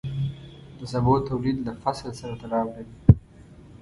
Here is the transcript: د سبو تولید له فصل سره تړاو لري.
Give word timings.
د 0.77 0.79
سبو 0.93 1.13
تولید 1.29 1.57
له 1.67 1.71
فصل 1.81 2.09
سره 2.19 2.33
تړاو 2.41 2.67
لري. 2.75 2.95